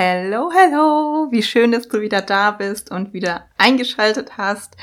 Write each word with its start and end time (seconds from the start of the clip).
Hello, 0.00 0.48
hello! 0.54 1.26
Wie 1.32 1.42
schön, 1.42 1.72
dass 1.72 1.88
du 1.88 2.00
wieder 2.00 2.22
da 2.22 2.52
bist 2.52 2.92
und 2.92 3.12
wieder 3.12 3.46
eingeschaltet 3.56 4.38
hast. 4.38 4.76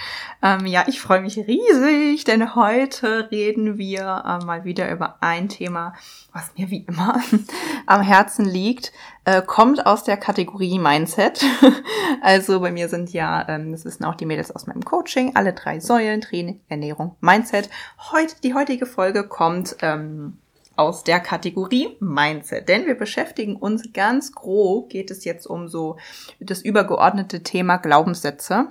Ähm, 0.44 0.66
ja, 0.66 0.84
ich 0.88 1.00
freue 1.00 1.22
mich 1.22 1.38
riesig, 1.38 2.26
denn 2.26 2.54
heute 2.54 3.32
reden 3.32 3.78
wir 3.78 4.02
äh, 4.26 4.44
mal 4.44 4.66
wieder 4.66 4.92
über 4.92 5.16
ein 5.22 5.48
Thema, 5.48 5.94
was 6.34 6.52
mir 6.58 6.70
wie 6.70 6.84
immer 6.86 7.22
am 7.86 8.02
Herzen 8.02 8.44
liegt. 8.44 8.92
Äh, 9.24 9.42
kommt 9.42 9.86
aus 9.86 10.04
der 10.04 10.18
Kategorie 10.18 10.80
Mindset. 10.80 11.46
also 12.22 12.60
bei 12.60 12.74
mir 12.74 12.90
sind 12.90 13.14
ja, 13.14 13.48
ähm, 13.48 13.72
das 13.72 13.86
wissen 13.86 14.04
auch 14.04 14.16
die 14.16 14.26
Mädels 14.26 14.52
aus 14.52 14.68
meinem 14.68 14.84
Coaching, 14.84 15.38
alle 15.38 15.54
drei 15.54 15.80
Säulen, 15.80 16.20
Training, 16.20 16.60
Ernährung, 16.68 17.16
Mindset. 17.22 17.70
Heute, 18.12 18.36
die 18.44 18.54
heutige 18.54 18.86
Folge 18.86 19.26
kommt 19.26 19.78
ähm, 19.82 20.40
aus 20.76 21.04
der 21.04 21.20
Kategorie 21.20 21.98
Mindset. 22.00 22.68
Denn 22.68 22.86
wir 22.86 22.96
beschäftigen 22.96 23.56
uns 23.56 23.94
ganz 23.94 24.32
grob, 24.34 24.90
geht 24.90 25.12
es 25.12 25.26
jetzt 25.26 25.46
um 25.46 25.68
so 25.68 25.98
das 26.40 26.62
übergeordnete 26.62 27.44
Thema 27.44 27.78
Glaubenssätze. 27.78 28.68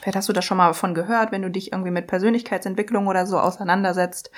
Vielleicht 0.00 0.16
hast 0.16 0.28
du 0.28 0.32
das 0.32 0.44
schon 0.44 0.56
mal 0.56 0.68
davon 0.68 0.94
gehört, 0.94 1.32
wenn 1.32 1.42
du 1.42 1.50
dich 1.50 1.72
irgendwie 1.72 1.90
mit 1.90 2.06
Persönlichkeitsentwicklung 2.06 3.06
oder 3.06 3.26
so 3.26 3.38
auseinandersetzt. 3.38 4.30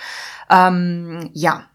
Ähm, 0.50 1.30
ja. 1.32 1.68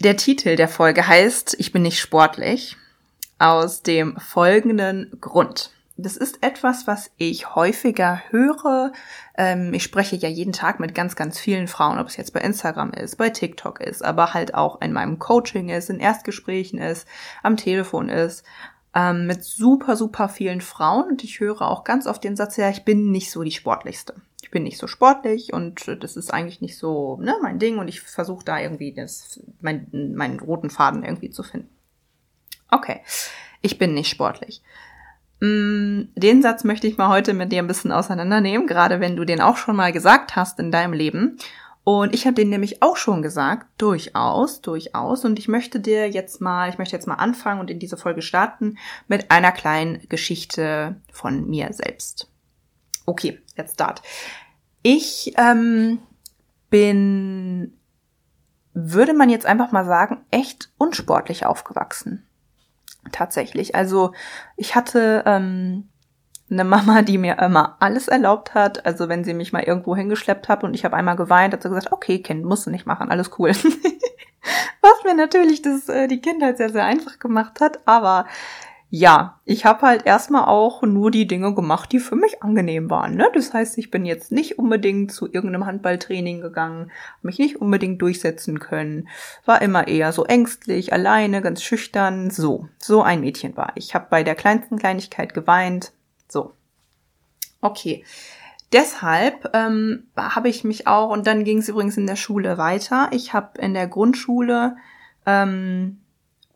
Der 0.00 0.16
Titel 0.16 0.56
der 0.56 0.68
Folge 0.68 1.06
heißt 1.06 1.56
Ich 1.58 1.72
bin 1.72 1.82
nicht 1.82 2.00
sportlich. 2.00 2.76
Aus 3.38 3.82
dem 3.82 4.16
folgenden 4.18 5.18
Grund. 5.20 5.73
Das 5.96 6.16
ist 6.16 6.42
etwas, 6.42 6.88
was 6.88 7.12
ich 7.18 7.54
häufiger 7.54 8.20
höre. 8.30 8.92
Ähm, 9.36 9.72
ich 9.72 9.84
spreche 9.84 10.16
ja 10.16 10.28
jeden 10.28 10.52
Tag 10.52 10.80
mit 10.80 10.92
ganz, 10.92 11.14
ganz 11.14 11.38
vielen 11.38 11.68
Frauen, 11.68 12.00
ob 12.00 12.08
es 12.08 12.16
jetzt 12.16 12.32
bei 12.32 12.40
Instagram 12.40 12.90
ist, 12.92 13.16
bei 13.16 13.30
TikTok 13.30 13.80
ist, 13.80 14.04
aber 14.04 14.34
halt 14.34 14.54
auch 14.54 14.80
in 14.80 14.92
meinem 14.92 15.20
Coaching 15.20 15.68
ist, 15.68 15.90
in 15.90 16.00
Erstgesprächen 16.00 16.80
ist, 16.80 17.06
am 17.44 17.56
Telefon 17.56 18.08
ist, 18.08 18.44
ähm, 18.92 19.28
mit 19.28 19.44
super, 19.44 19.94
super 19.94 20.28
vielen 20.28 20.60
Frauen. 20.60 21.10
Und 21.10 21.22
ich 21.22 21.38
höre 21.38 21.62
auch 21.62 21.84
ganz 21.84 22.08
oft 22.08 22.24
den 22.24 22.34
Satz, 22.34 22.56
ja, 22.56 22.70
ich 22.70 22.84
bin 22.84 23.12
nicht 23.12 23.30
so 23.30 23.44
die 23.44 23.52
sportlichste. 23.52 24.14
Ich 24.42 24.50
bin 24.50 24.64
nicht 24.64 24.78
so 24.78 24.88
sportlich 24.88 25.52
und 25.52 25.86
das 26.02 26.16
ist 26.16 26.32
eigentlich 26.34 26.60
nicht 26.60 26.76
so 26.76 27.18
ne, 27.20 27.36
mein 27.40 27.60
Ding 27.60 27.78
und 27.78 27.86
ich 27.86 28.00
versuche 28.00 28.44
da 28.44 28.58
irgendwie 28.58 28.92
das, 28.92 29.40
mein, 29.60 29.86
meinen 30.16 30.40
roten 30.40 30.70
Faden 30.70 31.04
irgendwie 31.04 31.30
zu 31.30 31.44
finden. 31.44 31.70
Okay, 32.70 33.00
ich 33.62 33.78
bin 33.78 33.94
nicht 33.94 34.10
sportlich. 34.10 34.60
Mm, 35.44 36.08
den 36.16 36.40
Satz 36.40 36.64
möchte 36.64 36.86
ich 36.86 36.96
mal 36.96 37.10
heute 37.10 37.34
mit 37.34 37.52
dir 37.52 37.58
ein 37.58 37.66
bisschen 37.66 37.92
auseinandernehmen, 37.92 38.66
gerade 38.66 39.00
wenn 39.00 39.14
du 39.14 39.26
den 39.26 39.42
auch 39.42 39.58
schon 39.58 39.76
mal 39.76 39.92
gesagt 39.92 40.36
hast 40.36 40.58
in 40.58 40.70
deinem 40.70 40.94
Leben. 40.94 41.36
Und 41.82 42.14
ich 42.14 42.24
habe 42.24 42.34
den 42.34 42.48
nämlich 42.48 42.82
auch 42.82 42.96
schon 42.96 43.20
gesagt, 43.20 43.66
durchaus, 43.76 44.62
durchaus. 44.62 45.26
Und 45.26 45.38
ich 45.38 45.48
möchte 45.48 45.80
dir 45.80 46.08
jetzt 46.08 46.40
mal, 46.40 46.70
ich 46.70 46.78
möchte 46.78 46.96
jetzt 46.96 47.06
mal 47.06 47.16
anfangen 47.16 47.60
und 47.60 47.70
in 47.70 47.78
diese 47.78 47.98
Folge 47.98 48.22
starten 48.22 48.78
mit 49.06 49.30
einer 49.30 49.52
kleinen 49.52 50.08
Geschichte 50.08 50.96
von 51.12 51.46
mir 51.46 51.70
selbst. 51.74 52.30
Okay, 53.04 53.38
let's 53.58 53.74
start. 53.74 54.00
Ich 54.82 55.34
ähm, 55.36 55.98
bin, 56.70 57.78
würde 58.72 59.12
man 59.12 59.28
jetzt 59.28 59.44
einfach 59.44 59.70
mal 59.70 59.84
sagen, 59.84 60.24
echt 60.30 60.72
unsportlich 60.78 61.44
aufgewachsen 61.44 62.26
tatsächlich. 63.12 63.74
Also 63.74 64.12
ich 64.56 64.74
hatte 64.74 65.22
ähm, 65.26 65.88
eine 66.50 66.64
Mama, 66.64 67.02
die 67.02 67.18
mir 67.18 67.38
immer 67.38 67.76
alles 67.80 68.08
erlaubt 68.08 68.54
hat. 68.54 68.84
Also 68.86 69.08
wenn 69.08 69.24
sie 69.24 69.34
mich 69.34 69.52
mal 69.52 69.62
irgendwo 69.62 69.96
hingeschleppt 69.96 70.48
hat 70.48 70.64
und 70.64 70.74
ich 70.74 70.84
habe 70.84 70.96
einmal 70.96 71.16
geweint, 71.16 71.54
hat 71.54 71.62
sie 71.62 71.68
gesagt, 71.68 71.92
okay, 71.92 72.20
Kind, 72.20 72.44
musst 72.44 72.66
du 72.66 72.70
nicht 72.70 72.86
machen, 72.86 73.10
alles 73.10 73.30
cool. 73.38 73.50
Was 74.80 75.04
mir 75.04 75.14
natürlich 75.14 75.62
das, 75.62 75.88
äh, 75.88 76.06
die 76.08 76.20
Kindheit 76.20 76.58
sehr, 76.58 76.70
sehr 76.70 76.84
einfach 76.84 77.18
gemacht 77.18 77.60
hat. 77.60 77.80
Aber 77.86 78.26
ja, 78.96 79.40
ich 79.44 79.64
habe 79.64 79.82
halt 79.82 80.06
erstmal 80.06 80.44
auch 80.44 80.82
nur 80.82 81.10
die 81.10 81.26
Dinge 81.26 81.52
gemacht, 81.52 81.90
die 81.90 81.98
für 81.98 82.14
mich 82.14 82.44
angenehm 82.44 82.90
waren. 82.90 83.16
Ne? 83.16 83.28
Das 83.34 83.52
heißt, 83.52 83.76
ich 83.76 83.90
bin 83.90 84.04
jetzt 84.04 84.30
nicht 84.30 84.56
unbedingt 84.56 85.10
zu 85.10 85.26
irgendeinem 85.26 85.66
Handballtraining 85.66 86.40
gegangen, 86.40 86.92
mich 87.20 87.40
nicht 87.40 87.60
unbedingt 87.60 88.00
durchsetzen 88.00 88.60
können, 88.60 89.08
war 89.46 89.60
immer 89.62 89.88
eher 89.88 90.12
so 90.12 90.24
ängstlich, 90.26 90.92
alleine, 90.92 91.42
ganz 91.42 91.60
schüchtern. 91.64 92.30
So, 92.30 92.68
so 92.78 93.02
ein 93.02 93.20
Mädchen 93.20 93.56
war 93.56 93.72
ich. 93.74 93.96
Habe 93.96 94.06
bei 94.10 94.22
der 94.22 94.36
kleinsten 94.36 94.78
Kleinigkeit 94.78 95.34
geweint. 95.34 95.90
So. 96.28 96.52
Okay. 97.60 98.04
Deshalb 98.72 99.50
ähm, 99.54 100.04
habe 100.16 100.48
ich 100.48 100.62
mich 100.62 100.86
auch, 100.86 101.10
und 101.10 101.26
dann 101.26 101.42
ging 101.42 101.58
es 101.58 101.68
übrigens 101.68 101.96
in 101.96 102.06
der 102.06 102.14
Schule 102.14 102.58
weiter. 102.58 103.08
Ich 103.10 103.32
habe 103.32 103.60
in 103.60 103.74
der 103.74 103.88
Grundschule 103.88 104.76
ähm, 105.26 105.98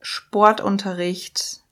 Sportunterricht 0.01 1.65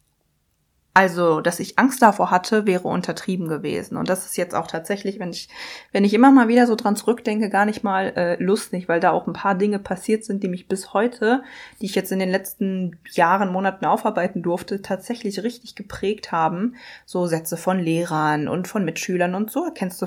also, 0.97 1.43
dass 1.43 1.61
ich 1.61 1.79
Angst 1.79 2.01
davor 2.01 2.31
hatte, 2.31 2.65
wäre 2.65 2.89
untertrieben 2.89 3.49
gewesen. 3.49 3.99
Und 3.99 4.09
das 4.09 4.25
ist 4.25 4.39
jetzt 4.39 4.55
auch 4.55 4.67
tatsächlich, 4.67 5.21
wenn 5.21 5.29
ich, 5.29 5.51
wenn 5.93 6.05
ich 6.05 6.15
immer 6.15 6.33
mal 6.33 6.49
wieder 6.49 6.67
so 6.67 6.75
dran 6.75 6.97
zurückdenke, 6.97 7.51
gar 7.51 7.67
nicht 7.67 7.85
mal 7.85 8.15
äh, 8.17 8.43
lustig, 8.43 8.89
weil 8.89 8.99
da 8.99 9.11
auch 9.11 9.27
ein 9.27 9.35
paar 9.35 9.55
Dinge 9.57 9.79
passiert 9.79 10.25
sind, 10.25 10.43
die 10.43 10.49
mich 10.49 10.69
bis 10.69 10.95
heute, 10.95 11.43
die 11.83 11.85
ich 11.85 11.95
jetzt 11.95 12.13
in 12.13 12.19
den 12.19 12.31
letzten 12.31 12.99
Jahren, 13.11 13.53
Monaten 13.53 13.85
aufarbeiten 13.85 14.43
durfte, 14.43 14.81
tatsächlich 14.81 15.43
richtig 15.43 15.75
geprägt 15.75 16.33
haben. 16.33 16.77
So 17.05 17.27
Sätze 17.27 17.59
von 17.59 17.79
Lehrern 17.79 18.49
und 18.49 18.67
von 18.67 18.83
Mitschülern 18.83 19.35
und 19.35 19.51
so. 19.51 19.71
Kennst 19.75 20.01
du, 20.01 20.07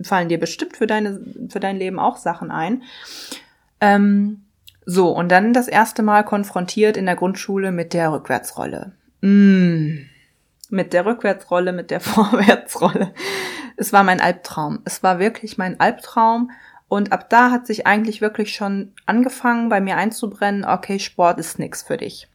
fallen 0.00 0.30
dir 0.30 0.40
bestimmt 0.40 0.74
für 0.74 0.86
deine, 0.86 1.20
für 1.50 1.60
dein 1.60 1.76
Leben 1.76 1.98
auch 1.98 2.16
Sachen 2.16 2.50
ein. 2.50 2.82
Ähm, 3.82 4.44
so, 4.86 5.10
und 5.10 5.28
dann 5.28 5.52
das 5.52 5.68
erste 5.68 6.02
Mal 6.02 6.24
konfrontiert 6.24 6.96
in 6.96 7.04
der 7.04 7.16
Grundschule 7.16 7.72
mit 7.72 7.92
der 7.92 8.10
Rückwärtsrolle. 8.10 8.92
Mmh 9.20 9.59
mit 10.70 10.92
der 10.92 11.06
Rückwärtsrolle, 11.06 11.72
mit 11.72 11.90
der 11.90 12.00
Vorwärtsrolle. 12.00 13.12
Es 13.76 13.92
war 13.92 14.02
mein 14.02 14.20
Albtraum. 14.20 14.80
Es 14.84 15.02
war 15.02 15.18
wirklich 15.18 15.58
mein 15.58 15.78
Albtraum. 15.80 16.50
Und 16.88 17.12
ab 17.12 17.30
da 17.30 17.50
hat 17.50 17.66
sich 17.66 17.86
eigentlich 17.86 18.20
wirklich 18.20 18.54
schon 18.54 18.92
angefangen, 19.06 19.68
bei 19.68 19.80
mir 19.80 19.96
einzubrennen, 19.96 20.64
okay, 20.64 20.98
Sport 20.98 21.38
ist 21.38 21.58
nix 21.58 21.82
für 21.82 21.96
dich. 21.96 22.28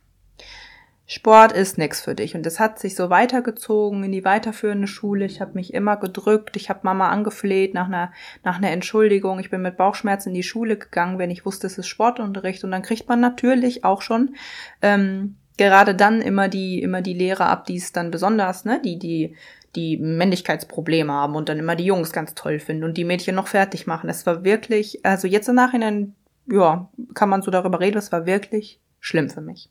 Sport 1.08 1.52
ist 1.52 1.78
nix 1.78 2.02
für 2.02 2.16
dich. 2.16 2.36
Und 2.36 2.46
es 2.48 2.60
hat 2.60 2.80
sich 2.80 2.96
so 2.96 3.10
weitergezogen 3.10 4.04
in 4.04 4.12
die 4.12 4.26
weiterführende 4.26 4.88
Schule. 4.88 5.26
Ich 5.26 5.40
habe 5.40 5.54
mich 5.54 5.74
immer 5.74 5.98
gedrückt. 5.98 6.56
Ich 6.56 6.70
habe 6.70 6.80
Mama 6.84 7.10
angefleht 7.10 7.76
nach 7.76 7.86
einer, 7.86 8.12
nach 8.44 8.58
einer 8.58 8.72
Entschuldigung. 8.72 9.40
Ich 9.40 9.52
bin 9.52 9.62
mit 9.62 9.78
Bauchschmerzen 9.78 10.30
in 10.30 10.36
die 10.36 10.44
Schule 10.44 10.78
gegangen, 10.78 11.20
wenn 11.20 11.30
ich 11.30 11.46
wusste, 11.46 11.68
es 11.68 11.78
ist 11.78 11.88
Sportunterricht. 11.88 12.64
Und 12.64 12.72
dann 12.72 12.82
kriegt 12.82 13.08
man 13.08 13.20
natürlich 13.20 13.84
auch 13.84 14.02
schon 14.02 14.36
ähm, 14.82 15.36
gerade 15.58 15.96
dann 15.96 16.22
immer 16.22 16.48
die, 16.50 16.82
immer 16.82 17.02
die 17.02 17.14
Lehrer 17.14 17.48
ab, 17.48 17.66
die 17.66 17.78
es 17.78 17.92
dann 17.92 18.12
besonders, 18.12 18.66
ne, 18.66 18.82
die, 18.84 19.00
die, 19.00 19.36
die 19.76 19.98
Männlichkeitsprobleme 19.98 21.12
haben 21.12 21.36
und 21.36 21.50
dann 21.50 21.60
immer 21.60 21.76
die 21.76 21.86
Jungs 21.86 22.12
ganz 22.12 22.34
toll 22.34 22.60
finden 22.60 22.84
und 22.84 22.98
die 22.98 23.04
Mädchen 23.04 23.36
noch 23.36 23.48
fertig 23.48 23.88
machen. 23.88 24.10
Es 24.10 24.26
war 24.26 24.44
wirklich, 24.44 25.06
also 25.06 25.28
jetzt 25.28 25.50
im 25.50 25.56
Nachhinein, 25.56 26.16
ja, 26.48 26.90
kann 27.14 27.30
man 27.30 27.42
so 27.42 27.52
darüber 27.52 27.80
reden, 27.80 27.98
es 27.98 28.12
war 28.12 28.26
wirklich 28.26 28.80
schlimm 29.00 29.30
für 29.30 29.42
mich. 29.42 29.70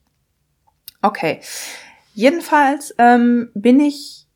Okay. 1.02 1.40
Jedenfalls 2.14 2.94
ähm, 2.98 3.50
bin 3.54 3.80
ich 3.80 4.26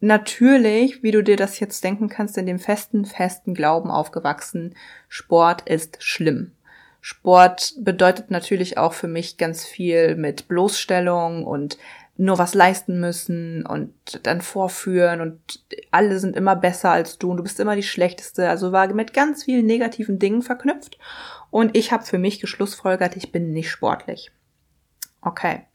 natürlich, 0.00 1.02
wie 1.02 1.12
du 1.12 1.22
dir 1.22 1.36
das 1.36 1.60
jetzt 1.60 1.82
denken 1.82 2.08
kannst, 2.08 2.36
in 2.36 2.46
dem 2.46 2.58
festen, 2.58 3.04
festen 3.04 3.54
Glauben 3.54 3.90
aufgewachsen, 3.90 4.74
Sport 5.08 5.68
ist 5.68 6.02
schlimm. 6.02 6.52
Sport 7.06 7.74
bedeutet 7.80 8.30
natürlich 8.30 8.78
auch 8.78 8.94
für 8.94 9.08
mich 9.08 9.36
ganz 9.36 9.66
viel 9.66 10.16
mit 10.16 10.48
Bloßstellung 10.48 11.44
und 11.44 11.76
nur 12.16 12.38
was 12.38 12.54
leisten 12.54 12.98
müssen 12.98 13.66
und 13.66 13.92
dann 14.22 14.40
vorführen 14.40 15.20
und 15.20 15.62
alle 15.90 16.18
sind 16.18 16.34
immer 16.34 16.56
besser 16.56 16.92
als 16.92 17.18
du 17.18 17.30
und 17.30 17.36
du 17.36 17.42
bist 17.42 17.60
immer 17.60 17.76
die 17.76 17.82
schlechteste. 17.82 18.48
Also 18.48 18.72
war 18.72 18.90
mit 18.94 19.12
ganz 19.12 19.44
vielen 19.44 19.66
negativen 19.66 20.18
Dingen 20.18 20.40
verknüpft 20.40 20.98
und 21.50 21.76
ich 21.76 21.92
habe 21.92 22.04
für 22.04 22.16
mich 22.16 22.40
geschlussfolgert, 22.40 23.16
ich 23.16 23.32
bin 23.32 23.50
nicht 23.50 23.70
sportlich. 23.70 24.32
Okay. 25.20 25.66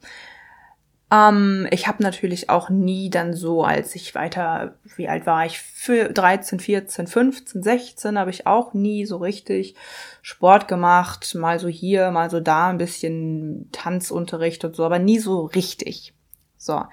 Ähm, 1.11 1.67
ich 1.71 1.88
habe 1.88 2.03
natürlich 2.03 2.50
auch 2.50 2.69
nie 2.69 3.09
dann 3.09 3.33
so, 3.33 3.63
als 3.63 3.95
ich 3.95 4.13
weiter, 4.13 4.75
wie 4.95 5.07
alt 5.07 5.25
war 5.25 5.45
ich, 5.45 5.59
für 5.59 6.09
13, 6.09 6.59
14, 6.59 7.07
15, 7.07 7.63
16, 7.63 8.19
habe 8.19 8.29
ich 8.29 8.45
auch 8.45 8.73
nie 8.73 9.06
so 9.06 9.17
richtig 9.17 9.75
Sport 10.21 10.67
gemacht. 10.67 11.33
Mal 11.35 11.59
so 11.59 11.67
hier, 11.67 12.11
mal 12.11 12.29
so 12.29 12.39
da, 12.39 12.69
ein 12.69 12.77
bisschen 12.77 13.69
Tanzunterricht 13.71 14.63
und 14.65 14.75
so, 14.75 14.85
aber 14.85 15.00
nie 15.00 15.19
so 15.19 15.45
richtig. 15.45 16.13
So. 16.57 16.83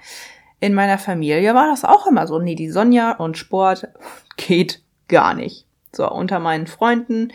In 0.59 0.73
meiner 0.73 0.97
Familie 0.97 1.53
war 1.53 1.67
das 1.67 1.85
auch 1.85 2.07
immer 2.07 2.25
so. 2.25 2.39
Nee, 2.39 2.55
die 2.55 2.71
Sonja 2.71 3.11
und 3.11 3.37
Sport 3.37 3.87
geht 4.37 4.81
gar 5.07 5.35
nicht. 5.35 5.67
So, 5.95 6.09
unter 6.09 6.39
meinen 6.39 6.67
Freunden, 6.67 7.31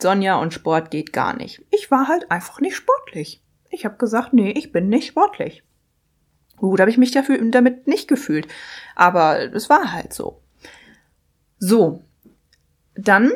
Sonja 0.00 0.38
und 0.38 0.52
Sport 0.52 0.90
geht 0.90 1.12
gar 1.12 1.34
nicht. 1.34 1.64
Ich 1.70 1.90
war 1.90 2.08
halt 2.08 2.30
einfach 2.30 2.60
nicht 2.60 2.76
sportlich. 2.76 3.42
Ich 3.70 3.84
habe 3.84 3.96
gesagt, 3.96 4.32
nee, 4.32 4.50
ich 4.50 4.72
bin 4.72 4.88
nicht 4.88 5.08
sportlich. 5.08 5.62
Gut, 6.56 6.80
habe 6.80 6.90
ich 6.90 6.98
mich 6.98 7.10
dafür 7.10 7.38
damit 7.50 7.86
nicht 7.86 8.08
gefühlt. 8.08 8.48
Aber 8.94 9.52
es 9.54 9.68
war 9.68 9.92
halt 9.92 10.12
so. 10.12 10.40
So. 11.58 12.02
Dann 12.94 13.30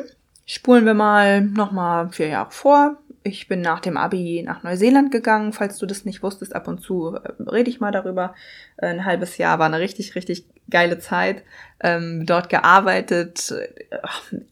spulen 0.45 0.85
wir 0.85 0.93
mal 0.93 1.41
nochmal 1.41 2.09
vier 2.09 2.27
Jahre 2.27 2.51
vor. 2.51 2.97
Ich 3.23 3.47
bin 3.47 3.61
nach 3.61 3.79
dem 3.79 3.97
Abi 3.97 4.41
nach 4.43 4.63
Neuseeland 4.63 5.11
gegangen. 5.11 5.53
Falls 5.53 5.77
du 5.77 5.85
das 5.85 6.05
nicht 6.05 6.23
wusstest, 6.23 6.55
ab 6.55 6.67
und 6.67 6.81
zu 6.81 7.15
äh, 7.15 7.31
rede 7.43 7.69
ich 7.69 7.79
mal 7.79 7.91
darüber. 7.91 8.33
Ein 8.77 9.05
halbes 9.05 9.37
Jahr 9.37 9.59
war 9.59 9.67
eine 9.67 9.79
richtig, 9.79 10.15
richtig 10.15 10.45
geile 10.69 10.97
Zeit. 10.97 11.43
Ähm, 11.79 12.25
dort 12.25 12.49
gearbeitet. 12.49 13.53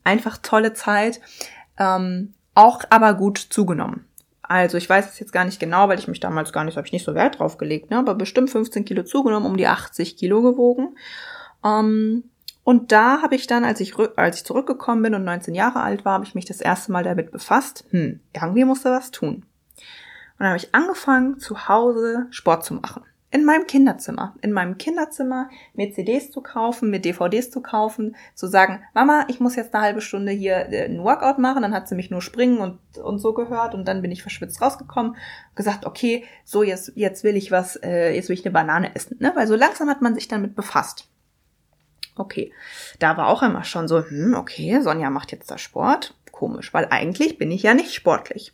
Einfach 0.03 0.37
tolle 0.37 0.73
Zeit. 0.73 1.19
Ähm, 1.79 2.33
auch 2.53 2.83
aber 2.89 3.15
gut 3.15 3.39
zugenommen. 3.39 4.05
Also 4.49 4.77
ich 4.77 4.89
weiß 4.89 5.07
es 5.07 5.19
jetzt 5.19 5.31
gar 5.31 5.45
nicht 5.45 5.59
genau, 5.59 5.87
weil 5.87 5.99
ich 5.99 6.07
mich 6.07 6.19
damals 6.19 6.51
gar 6.51 6.63
nicht, 6.63 6.75
habe 6.75 6.87
ich 6.87 6.91
nicht 6.91 7.05
so 7.05 7.13
Wert 7.13 7.39
drauf 7.39 7.57
gelegt, 7.57 7.91
ne? 7.91 7.97
aber 7.99 8.15
bestimmt 8.15 8.49
15 8.49 8.83
Kilo 8.83 9.03
zugenommen, 9.03 9.45
um 9.45 9.55
die 9.55 9.67
80 9.67 10.17
Kilo 10.17 10.41
gewogen. 10.41 10.97
Ähm, 11.63 12.23
und 12.63 12.91
da 12.91 13.21
habe 13.21 13.35
ich 13.35 13.45
dann, 13.45 13.63
als 13.63 13.79
ich, 13.79 13.93
als 14.15 14.37
ich 14.37 14.45
zurückgekommen 14.45 15.03
bin 15.03 15.13
und 15.13 15.23
19 15.23 15.53
Jahre 15.53 15.81
alt 15.81 16.03
war, 16.03 16.13
habe 16.13 16.25
ich 16.25 16.33
mich 16.33 16.45
das 16.45 16.61
erste 16.61 16.91
Mal 16.91 17.03
damit 17.03 17.31
befasst, 17.31 17.85
hm, 17.91 18.19
irgendwie 18.33 18.65
musste 18.65 18.89
was 18.89 19.11
tun. 19.11 19.35
Und 19.35 19.45
dann 20.39 20.47
habe 20.47 20.57
ich 20.57 20.73
angefangen, 20.73 21.39
zu 21.39 21.67
Hause 21.67 22.25
Sport 22.31 22.65
zu 22.65 22.73
machen 22.73 23.03
in 23.31 23.45
meinem 23.45 23.67
Kinderzimmer, 23.67 24.35
in 24.41 24.51
meinem 24.51 24.77
Kinderzimmer 24.77 25.49
mir 25.75 25.91
CDs 25.91 26.31
zu 26.31 26.41
kaufen, 26.41 26.89
mir 26.89 26.99
DVDs 26.99 27.51
zu 27.51 27.61
kaufen, 27.61 28.15
zu 28.33 28.47
sagen, 28.47 28.81
Mama, 28.93 29.25
ich 29.27 29.39
muss 29.39 29.55
jetzt 29.55 29.73
eine 29.73 29.83
halbe 29.83 30.01
Stunde 30.01 30.31
hier 30.31 30.71
äh, 30.71 30.85
einen 30.85 31.03
Workout 31.03 31.37
machen, 31.37 31.61
dann 31.61 31.73
hat 31.73 31.87
sie 31.87 31.95
mich 31.95 32.09
nur 32.09 32.21
springen 32.21 32.57
und, 32.57 32.79
und 32.97 33.19
so 33.19 33.33
gehört. 33.33 33.75
Und 33.75 33.87
dann 33.87 34.01
bin 34.01 34.11
ich 34.11 34.23
verschwitzt 34.23 34.61
rausgekommen, 34.61 35.15
gesagt, 35.55 35.85
okay, 35.85 36.23
so 36.43 36.63
jetzt, 36.63 36.93
jetzt 36.95 37.23
will 37.23 37.35
ich 37.35 37.51
was, 37.51 37.75
äh, 37.75 38.15
jetzt 38.15 38.29
will 38.29 38.33
ich 38.35 38.45
eine 38.45 38.53
Banane 38.53 38.95
essen, 38.95 39.17
ne? 39.19 39.31
Weil 39.35 39.47
so 39.47 39.55
langsam 39.55 39.89
hat 39.89 40.01
man 40.01 40.15
sich 40.15 40.27
damit 40.27 40.55
befasst. 40.55 41.07
Okay, 42.15 42.51
da 42.97 43.15
war 43.15 43.27
auch 43.27 43.43
immer 43.43 43.63
schon 43.63 43.87
so, 43.87 44.03
hm, 44.03 44.33
okay, 44.33 44.81
Sonja 44.81 45.09
macht 45.09 45.31
jetzt 45.31 45.49
da 45.51 45.57
Sport, 45.57 46.15
komisch, 46.31 46.73
weil 46.73 46.87
eigentlich 46.89 47.37
bin 47.37 47.51
ich 47.51 47.63
ja 47.63 47.73
nicht 47.73 47.93
sportlich 47.93 48.53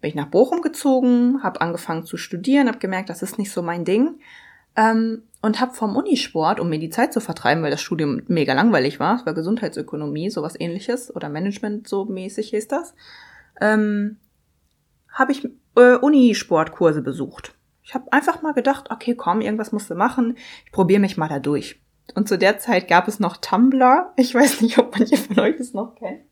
bin 0.00 0.10
ich 0.10 0.14
nach 0.14 0.26
Bochum 0.26 0.62
gezogen, 0.62 1.42
habe 1.42 1.60
angefangen 1.60 2.04
zu 2.04 2.16
studieren, 2.16 2.68
habe 2.68 2.78
gemerkt, 2.78 3.10
das 3.10 3.22
ist 3.22 3.38
nicht 3.38 3.50
so 3.50 3.62
mein 3.62 3.84
Ding 3.84 4.20
ähm, 4.76 5.22
und 5.42 5.60
habe 5.60 5.74
vom 5.74 5.96
Unisport, 5.96 6.60
um 6.60 6.68
mir 6.68 6.78
die 6.78 6.90
Zeit 6.90 7.12
zu 7.12 7.20
vertreiben, 7.20 7.62
weil 7.62 7.70
das 7.70 7.80
Studium 7.80 8.22
mega 8.28 8.52
langweilig 8.54 9.00
war, 9.00 9.16
es 9.16 9.26
war 9.26 9.34
Gesundheitsökonomie, 9.34 10.30
sowas 10.30 10.58
ähnliches 10.58 11.14
oder 11.14 11.28
Management 11.28 11.88
so 11.88 12.04
mäßig 12.04 12.50
hieß 12.50 12.68
das, 12.68 12.94
ähm, 13.60 14.18
habe 15.12 15.32
ich 15.32 15.48
äh, 15.76 15.96
Unisportkurse 15.96 17.02
besucht. 17.02 17.54
Ich 17.82 17.94
habe 17.94 18.12
einfach 18.12 18.42
mal 18.42 18.52
gedacht, 18.52 18.90
okay, 18.90 19.14
komm, 19.14 19.40
irgendwas 19.40 19.72
musst 19.72 19.90
du 19.90 19.94
machen, 19.94 20.36
ich 20.64 20.72
probiere 20.72 21.00
mich 21.00 21.16
mal 21.16 21.28
da 21.28 21.38
durch. 21.38 21.80
Und 22.14 22.28
zu 22.28 22.38
der 22.38 22.58
Zeit 22.58 22.88
gab 22.88 23.08
es 23.08 23.20
noch 23.20 23.36
Tumblr. 23.36 24.12
Ich 24.16 24.34
weiß 24.34 24.60
nicht, 24.62 24.78
ob 24.78 24.98
manche 24.98 25.16
von 25.16 25.40
euch 25.40 25.56
das 25.56 25.74
noch 25.74 25.94
kennt. 25.94 26.22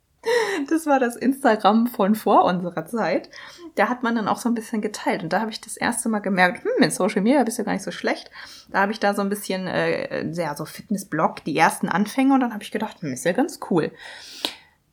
Das 0.68 0.86
war 0.86 0.98
das 0.98 1.16
Instagram 1.16 1.86
von 1.86 2.14
vor 2.14 2.44
unserer 2.44 2.86
Zeit. 2.86 3.30
Da 3.74 3.88
hat 3.88 4.02
man 4.02 4.16
dann 4.16 4.28
auch 4.28 4.38
so 4.38 4.48
ein 4.48 4.54
bisschen 4.54 4.80
geteilt. 4.80 5.22
Und 5.22 5.32
da 5.32 5.40
habe 5.40 5.50
ich 5.50 5.60
das 5.60 5.76
erste 5.76 6.08
Mal 6.08 6.20
gemerkt, 6.20 6.64
hm, 6.64 6.82
in 6.82 6.90
Social 6.90 7.22
Media 7.22 7.44
bist 7.44 7.58
du 7.58 7.64
gar 7.64 7.72
nicht 7.72 7.84
so 7.84 7.90
schlecht. 7.90 8.30
Da 8.70 8.80
habe 8.80 8.92
ich 8.92 9.00
da 9.00 9.14
so 9.14 9.22
ein 9.22 9.28
bisschen, 9.28 9.66
äh, 9.66 10.26
ja, 10.32 10.56
so 10.56 10.64
Fitnessblog, 10.64 11.44
die 11.44 11.56
ersten 11.56 11.88
Anfänge. 11.88 12.34
Und 12.34 12.40
dann 12.40 12.52
habe 12.52 12.62
ich 12.62 12.70
gedacht, 12.70 13.02
hm, 13.02 13.12
ist 13.12 13.24
ja 13.24 13.32
ganz 13.32 13.60
cool. 13.70 13.92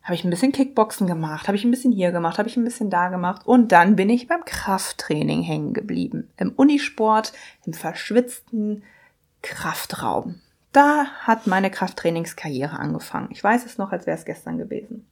Habe 0.03 0.15
ich 0.15 0.25
ein 0.25 0.29
bisschen 0.29 0.51
Kickboxen 0.51 1.07
gemacht, 1.07 1.47
habe 1.47 1.55
ich 1.55 1.63
ein 1.63 1.71
bisschen 1.71 1.93
hier 1.93 2.11
gemacht, 2.11 2.37
habe 2.37 2.49
ich 2.49 2.57
ein 2.57 2.65
bisschen 2.65 2.89
da 2.89 3.07
gemacht. 3.07 3.43
Und 3.45 3.71
dann 3.71 3.95
bin 3.95 4.09
ich 4.09 4.27
beim 4.27 4.43
Krafttraining 4.43 5.43
hängen 5.43 5.73
geblieben. 5.73 6.29
Im 6.35 6.51
Unisport, 6.51 7.31
im 7.65 7.73
verschwitzten 7.73 8.83
Kraftraum. 9.41 10.41
Da 10.73 11.05
hat 11.21 11.47
meine 11.47 11.69
Krafttrainingskarriere 11.69 12.77
angefangen. 12.77 13.29
Ich 13.31 13.43
weiß 13.43 13.65
es 13.65 13.77
noch, 13.77 13.91
als 13.91 14.05
wäre 14.05 14.17
es 14.17 14.25
gestern 14.25 14.57
gewesen. 14.57 15.05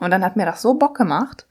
Und 0.00 0.10
dann 0.10 0.24
hat 0.24 0.36
mir 0.36 0.46
das 0.46 0.62
so 0.62 0.74
Bock 0.74 0.96
gemacht, 0.96 1.46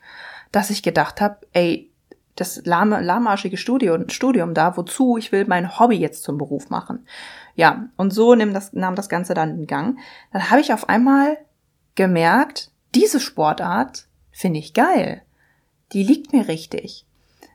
dass 0.52 0.70
ich 0.70 0.84
gedacht 0.84 1.22
habe, 1.22 1.38
ey, 1.54 1.92
das 2.36 2.66
lahme, 2.66 3.02
lahmarschige 3.02 3.58
Studium, 3.58 4.10
Studium 4.10 4.54
da, 4.54 4.76
wozu? 4.78 5.18
Ich 5.18 5.32
will 5.32 5.46
mein 5.48 5.80
Hobby 5.80 5.98
jetzt 5.98 6.24
zum 6.24 6.38
Beruf 6.38 6.70
machen. 6.70 7.06
Ja, 7.56 7.90
und 7.98 8.12
so 8.12 8.34
nahm 8.36 8.54
das, 8.54 8.74
nahm 8.74 8.96
das 8.96 9.10
Ganze 9.10 9.34
dann 9.34 9.60
in 9.60 9.68
Gang. 9.68 10.00
Dann 10.32 10.50
habe 10.50 10.62
ich 10.62 10.74
auf 10.74 10.88
einmal 10.90 11.38
gemerkt, 11.96 12.72
diese 12.96 13.20
Sportart 13.20 14.08
finde 14.32 14.60
ich 14.60 14.74
geil. 14.74 15.22
Die 15.92 16.04
liegt 16.04 16.34
mir 16.34 16.48
richtig. 16.48 17.06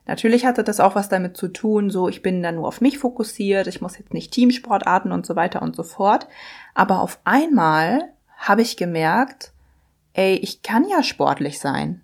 Natürlich 0.06 0.44
hatte 0.44 0.64
das 0.64 0.80
auch 0.80 0.94
was 0.94 1.08
damit 1.08 1.36
zu 1.36 1.48
tun, 1.48 1.88
so 1.88 2.08
ich 2.08 2.20
bin 2.20 2.42
da 2.42 2.52
nur 2.52 2.68
auf 2.68 2.82
mich 2.82 2.98
fokussiert, 2.98 3.66
ich 3.66 3.80
muss 3.80 3.96
jetzt 3.96 4.12
nicht 4.12 4.32
Teamsportarten 4.32 5.12
und 5.12 5.24
so 5.24 5.34
weiter 5.34 5.62
und 5.62 5.74
so 5.74 5.82
fort. 5.82 6.28
Aber 6.74 7.00
auf 7.00 7.20
einmal 7.24 8.12
habe 8.36 8.60
ich 8.60 8.76
gemerkt, 8.76 9.53
ey, 10.14 10.36
ich 10.36 10.62
kann 10.62 10.88
ja 10.88 11.02
sportlich 11.02 11.58
sein. 11.58 12.00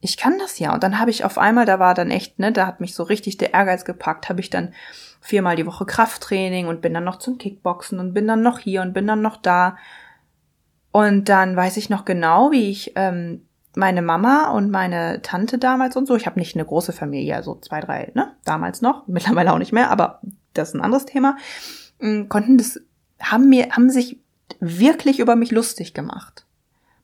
Ich 0.00 0.18
kann 0.18 0.38
das 0.38 0.58
ja. 0.58 0.74
Und 0.74 0.82
dann 0.82 0.98
habe 0.98 1.10
ich 1.10 1.24
auf 1.24 1.38
einmal, 1.38 1.64
da 1.64 1.78
war 1.78 1.94
dann 1.94 2.10
echt, 2.10 2.38
ne, 2.38 2.52
da 2.52 2.66
hat 2.66 2.80
mich 2.80 2.94
so 2.94 3.04
richtig 3.04 3.38
der 3.38 3.54
Ehrgeiz 3.54 3.86
gepackt, 3.86 4.28
habe 4.28 4.40
ich 4.40 4.50
dann 4.50 4.74
viermal 5.20 5.56
die 5.56 5.64
Woche 5.64 5.86
Krafttraining 5.86 6.66
und 6.66 6.82
bin 6.82 6.92
dann 6.92 7.04
noch 7.04 7.18
zum 7.18 7.38
Kickboxen 7.38 7.98
und 7.98 8.12
bin 8.12 8.28
dann 8.28 8.42
noch 8.42 8.58
hier 8.58 8.82
und 8.82 8.92
bin 8.92 9.06
dann 9.06 9.22
noch 9.22 9.38
da. 9.38 9.78
Und 10.92 11.30
dann 11.30 11.56
weiß 11.56 11.78
ich 11.78 11.88
noch 11.88 12.04
genau, 12.04 12.52
wie 12.52 12.70
ich 12.70 12.92
ähm, 12.96 13.46
meine 13.74 14.02
Mama 14.02 14.50
und 14.50 14.70
meine 14.70 15.22
Tante 15.22 15.58
damals 15.58 15.96
und 15.96 16.06
so, 16.06 16.16
ich 16.16 16.26
habe 16.26 16.38
nicht 16.38 16.54
eine 16.54 16.64
große 16.64 16.92
Familie, 16.92 17.36
also 17.36 17.56
zwei, 17.56 17.80
drei, 17.80 18.12
ne, 18.14 18.36
damals 18.44 18.82
noch, 18.82 19.04
mittlerweile 19.06 19.52
auch 19.52 19.58
nicht 19.58 19.72
mehr, 19.72 19.90
aber 19.90 20.20
das 20.52 20.68
ist 20.68 20.74
ein 20.74 20.82
anderes 20.82 21.06
Thema, 21.06 21.36
mm, 22.00 22.28
konnten 22.28 22.58
das, 22.58 22.80
haben 23.20 23.48
mir, 23.48 23.70
haben 23.70 23.90
sich 23.90 24.20
wirklich 24.60 25.18
über 25.18 25.34
mich 25.34 25.50
lustig 25.50 25.94
gemacht. 25.94 26.44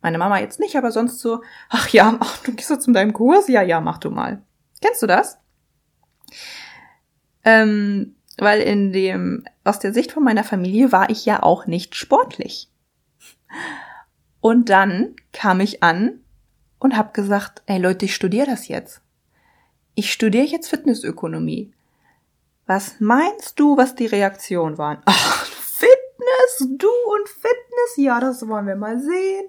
Meine 0.02 0.18
Mama 0.18 0.38
jetzt 0.38 0.60
nicht, 0.60 0.76
aber 0.76 0.92
sonst 0.92 1.20
so, 1.20 1.42
ach 1.68 1.88
ja, 1.90 2.16
ach, 2.20 2.38
du 2.38 2.52
gehst 2.52 2.68
so 2.68 2.76
zu 2.76 2.92
deinem 2.92 3.12
Kurs? 3.12 3.48
Ja, 3.48 3.62
ja, 3.62 3.80
mach 3.80 3.98
du 3.98 4.10
mal. 4.10 4.42
Kennst 4.80 5.02
du 5.02 5.06
das? 5.06 5.38
Ähm, 7.44 8.16
weil 8.38 8.60
in 8.62 8.92
dem, 8.92 9.44
aus 9.64 9.78
der 9.78 9.92
Sicht 9.92 10.12
von 10.12 10.24
meiner 10.24 10.44
Familie 10.44 10.92
war 10.92 11.10
ich 11.10 11.26
ja 11.26 11.42
auch 11.42 11.66
nicht 11.66 11.94
sportlich. 11.94 12.70
Und 14.40 14.70
dann 14.70 15.16
kam 15.32 15.60
ich 15.60 15.82
an 15.82 16.20
und 16.78 16.96
habe 16.96 17.12
gesagt, 17.12 17.62
ey 17.66 17.78
Leute, 17.78 18.06
ich 18.06 18.14
studiere 18.14 18.46
das 18.46 18.68
jetzt. 18.68 19.02
Ich 19.94 20.12
studiere 20.12 20.46
jetzt 20.46 20.68
Fitnessökonomie. 20.70 21.74
Was 22.66 23.00
meinst 23.00 23.58
du, 23.60 23.76
was 23.76 23.94
die 23.94 24.06
Reaktionen 24.06 24.78
waren? 24.78 25.02
Ach, 25.04 25.44
Fitness, 25.44 26.78
du 26.78 26.88
und 26.88 27.28
Fitness, 27.28 27.96
ja, 27.96 28.20
das 28.20 28.46
wollen 28.46 28.66
wir 28.66 28.76
mal 28.76 28.98
sehen. 29.00 29.46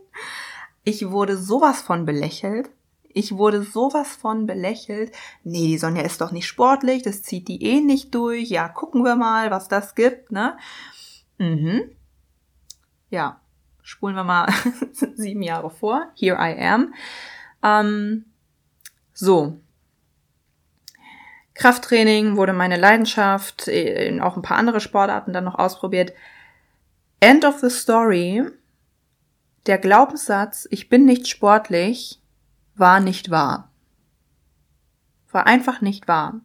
Ich 0.84 1.10
wurde 1.10 1.38
sowas 1.38 1.82
von 1.82 2.06
belächelt. 2.06 2.72
Ich 3.14 3.36
wurde 3.38 3.64
sowas 3.64 4.16
von 4.16 4.46
belächelt. 4.46 5.14
Nee, 5.44 5.68
die 5.68 5.78
Sonja 5.78 6.04
ist 6.04 6.22
doch 6.22 6.32
nicht 6.32 6.48
sportlich, 6.48 7.04
das 7.04 7.24
zieht 7.24 7.48
die 7.48 7.64
eh 7.64 7.82
nicht 7.82 8.16
durch. 8.16 8.50
Ja, 8.50 8.70
gucken 8.70 9.04
wir 9.04 9.16
mal, 9.16 9.52
was 9.52 9.68
das 9.68 9.96
gibt, 9.96 10.32
ne? 10.32 10.58
Mhm. 11.38 11.92
Ja, 13.10 13.42
spulen 13.82 14.16
wir 14.16 14.24
mal 14.24 14.48
sieben 15.16 15.42
Jahre 15.42 15.70
vor. 15.70 16.08
Here 16.16 16.38
I 16.40 16.58
am. 16.64 16.94
Ähm, 17.64 18.26
so. 19.14 19.60
Krafttraining 21.54 22.38
wurde 22.38 22.54
meine 22.54 22.78
Leidenschaft, 22.78 23.70
auch 24.22 24.36
ein 24.36 24.42
paar 24.42 24.58
andere 24.58 24.80
Sportarten 24.80 25.34
dann 25.34 25.44
noch 25.44 25.60
ausprobiert. 25.60 26.14
End 27.20 27.46
of 27.46 27.60
the 27.60 27.70
story. 27.70 28.44
Der 29.68 29.78
Glaubenssatz, 29.78 30.68
ich 30.72 30.90
bin 30.90 31.06
nicht 31.06 31.28
sportlich, 31.28 32.20
war 32.74 33.00
nicht 33.00 33.30
wahr. 33.30 33.72
War 35.30 35.46
einfach 35.46 35.82
nicht 35.82 36.08
wahr. 36.08 36.42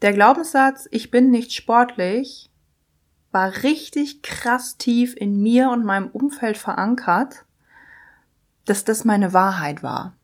Der 0.00 0.14
Glaubenssatz, 0.14 0.88
ich 0.90 1.10
bin 1.10 1.30
nicht 1.30 1.52
sportlich, 1.52 2.50
war 3.30 3.62
richtig 3.62 4.22
krass 4.22 4.78
tief 4.78 5.14
in 5.14 5.42
mir 5.42 5.70
und 5.70 5.84
meinem 5.84 6.08
Umfeld 6.08 6.56
verankert, 6.56 7.44
dass 8.64 8.84
das 8.84 9.04
meine 9.04 9.34
Wahrheit 9.34 9.82
war. 9.82 10.14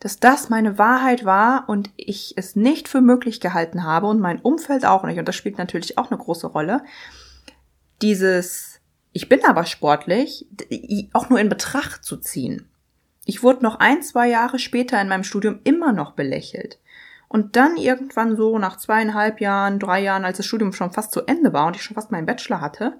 Dass 0.00 0.20
das 0.20 0.50
meine 0.50 0.76
Wahrheit 0.76 1.24
war 1.24 1.66
und 1.70 1.90
ich 1.96 2.34
es 2.36 2.56
nicht 2.56 2.88
für 2.88 3.00
möglich 3.00 3.40
gehalten 3.40 3.84
habe 3.84 4.06
und 4.06 4.20
mein 4.20 4.40
Umfeld 4.40 4.84
auch 4.84 5.04
nicht, 5.04 5.18
und 5.18 5.26
das 5.26 5.36
spielt 5.36 5.56
natürlich 5.56 5.96
auch 5.96 6.10
eine 6.10 6.20
große 6.20 6.46
Rolle, 6.46 6.84
dieses, 8.02 8.80
ich 9.12 9.28
bin 9.28 9.44
aber 9.44 9.64
sportlich, 9.64 10.46
auch 11.12 11.28
nur 11.30 11.40
in 11.40 11.48
Betracht 11.48 12.04
zu 12.04 12.16
ziehen. 12.16 12.68
Ich 13.24 13.42
wurde 13.42 13.62
noch 13.62 13.80
ein, 13.80 14.02
zwei 14.02 14.28
Jahre 14.28 14.58
später 14.58 15.00
in 15.00 15.08
meinem 15.08 15.24
Studium 15.24 15.60
immer 15.64 15.92
noch 15.92 16.12
belächelt. 16.12 16.78
Und 17.28 17.56
dann 17.56 17.76
irgendwann 17.76 18.36
so 18.36 18.58
nach 18.58 18.76
zweieinhalb 18.76 19.40
Jahren, 19.40 19.80
drei 19.80 20.00
Jahren, 20.00 20.24
als 20.24 20.36
das 20.36 20.46
Studium 20.46 20.72
schon 20.72 20.92
fast 20.92 21.12
zu 21.12 21.26
Ende 21.26 21.52
war 21.52 21.66
und 21.66 21.74
ich 21.74 21.82
schon 21.82 21.96
fast 21.96 22.12
meinen 22.12 22.26
Bachelor 22.26 22.60
hatte, 22.60 22.98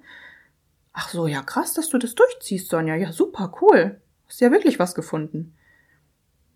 ach 0.93 1.09
so, 1.11 1.29
ja 1.29 1.43
krass, 1.43 1.75
dass 1.75 1.91
du 1.91 1.99
das 1.99 2.17
durchziehst, 2.17 2.69
Sonja. 2.69 2.97
Ja, 2.97 3.12
super, 3.12 3.53
cool. 3.61 4.00
Hast 4.26 4.41
ja 4.41 4.50
wirklich 4.50 4.81
was 4.81 4.97
gefunden. 4.97 5.55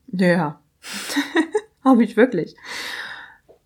Ja, 0.08 0.60
habe 1.84 2.02
ich 2.02 2.16
wirklich. 2.16 2.56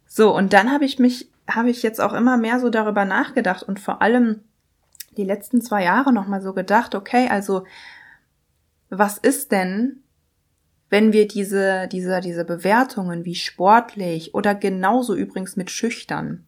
So, 0.07 0.37
und 0.37 0.53
dann 0.53 0.71
habe 0.71 0.85
ich 0.85 0.99
mich, 0.99 1.31
habe 1.49 1.71
ich 1.71 1.83
jetzt 1.83 2.01
auch 2.01 2.13
immer 2.13 2.37
mehr 2.37 2.61
so 2.61 2.69
darüber 2.69 3.07
nachgedacht 3.07 3.63
und 3.63 3.81
vor 3.81 4.03
allem 4.03 4.43
die 5.17 5.25
letzten 5.25 5.63
zwei 5.63 5.85
Jahre 5.85 6.13
nochmal 6.13 6.43
so 6.43 6.53
gedacht, 6.53 6.95
okay, 6.95 7.29
also 7.29 7.65
was 8.91 9.19
ist 9.19 9.53
denn, 9.53 10.03
wenn 10.91 11.13
wir 11.13 11.27
diese, 11.27 11.89
diese, 11.89 12.21
diese 12.21 12.45
Bewertungen 12.45 13.25
wie 13.25 13.35
sportlich 13.35 14.35
oder 14.35 14.55
genauso 14.55 15.15
übrigens 15.15 15.57
mit 15.57 15.71
schüchtern, 15.71 16.47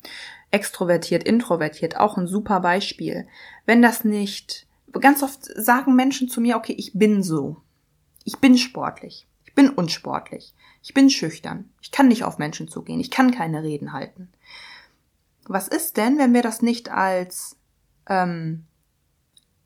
extrovertiert, 0.50 1.25
introvertiert, 1.25 1.96
auch 1.96 2.16
ein 2.16 2.26
super 2.26 2.61
Beispiel. 2.61 3.26
Wenn 3.64 3.82
das 3.82 4.04
nicht, 4.04 4.66
ganz 4.92 5.23
oft 5.23 5.44
sagen 5.44 5.96
Menschen 5.96 6.28
zu 6.28 6.40
mir, 6.40 6.56
okay, 6.56 6.75
ich 6.78 6.92
bin 6.94 7.23
so. 7.23 7.56
Ich 8.25 8.38
bin 8.38 8.56
sportlich. 8.56 9.26
Ich 9.44 9.54
bin 9.54 9.68
unsportlich. 9.68 10.54
Ich 10.82 10.94
bin 10.94 11.11
schüchtern. 11.11 11.70
Ich 11.80 11.90
kann 11.90 12.08
nicht 12.08 12.25
auf 12.25 12.38
Menschen 12.38 12.68
zugehen. 12.68 13.00
Ich 13.00 13.11
kann 13.11 13.32
keine 13.32 13.62
Reden 13.62 13.92
halten. 13.92 14.28
Was 15.49 15.68
ist 15.68 15.96
denn, 15.96 16.18
wenn 16.18 16.35
wir 16.35 16.42
das 16.42 16.62
nicht 16.62 16.90
als 16.90 17.56
ähm, 18.08 18.64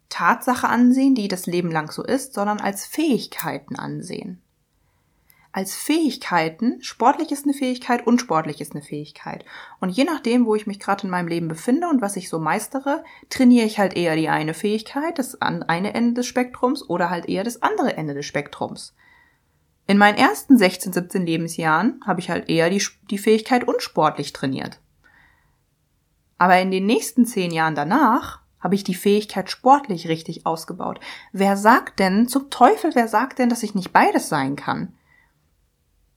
Tatsache 0.09 0.69
ansehen, 0.69 1.15
die 1.15 1.29
das 1.29 1.47
Leben 1.47 1.71
lang 1.71 1.91
so 1.91 2.03
ist, 2.03 2.35
sondern 2.35 2.61
als 2.61 2.85
Fähigkeiten 2.85 3.77
ansehen. 3.77 4.43
Als 5.53 5.75
Fähigkeiten, 5.75 6.81
sportlich 6.81 7.33
ist 7.33 7.45
eine 7.45 7.55
Fähigkeit, 7.55 8.07
unsportlich 8.07 8.61
ist 8.61 8.73
eine 8.73 8.83
Fähigkeit. 8.83 9.45
Und 9.81 9.89
je 9.89 10.05
nachdem, 10.05 10.47
wo 10.47 10.55
ich 10.55 10.69
mich 10.69 10.79
gerade 10.79 11.05
in 11.05 11.11
meinem 11.11 11.27
Leben 11.27 11.49
befinde 11.49 11.89
und 11.89 12.01
was 12.01 12.17
ich 12.17 12.29
so 12.29 12.39
meistere, 12.39 13.03
trainiere 13.31 13.67
ich 13.67 13.81
halt 13.81 13.97
eher 13.97 14.15
die 14.15 14.29
eine 14.29 14.55
Fähigkeit, 14.55 15.19
das 15.19 15.41
eine 15.43 15.95
Ende 15.95 16.15
des 16.15 16.27
Spektrums 16.27 16.89
oder 16.89 17.11
halt 17.11 17.29
eher 17.29 17.43
das 17.43 17.63
andere 17.63 17.97
Ende 17.97 18.15
des 18.15 18.27
Spektrums. 18.27 18.95
In 19.89 19.99
meinen 19.99 20.19
ersten 20.19 20.57
16, 20.57 20.93
17 20.93 21.27
Lebensjahren 21.27 22.01
habe 22.07 22.21
ich 22.21 22.31
halt 22.31 22.49
eher 22.49 22.71
die, 22.71 22.85
die 23.11 23.19
Fähigkeit 23.19 23.67
unsportlich 23.67 24.33
trainiert. 24.33 24.79
Aber 26.41 26.59
in 26.59 26.71
den 26.71 26.87
nächsten 26.87 27.27
zehn 27.27 27.51
Jahren 27.51 27.75
danach 27.75 28.41
habe 28.61 28.75
ich 28.75 28.83
die 28.83 28.95
Fähigkeit 28.95 29.51
sportlich 29.51 30.09
richtig 30.09 30.47
ausgebaut. 30.47 30.99
Wer 31.33 31.59
sagt 31.59 31.99
denn, 31.99 32.29
zum 32.29 32.49
Teufel, 32.49 32.95
wer 32.95 33.09
sagt 33.09 33.39
denn, 33.39 33.51
dass 33.51 33.63
ich 33.63 33.75
nicht 33.75 33.93
beides 33.93 34.31
sein 34.31 34.57
kann? 34.57 34.95